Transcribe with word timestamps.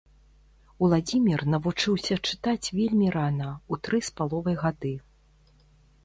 Уладзімір 0.85 1.41
навучыўся 1.53 2.15
чытаць 2.31 2.71
вельмі 2.77 3.07
рана, 3.15 3.49
у 3.75 3.79
тры 3.83 3.97
з 4.07 4.15
паловай 4.21 4.57
гады 4.63 4.95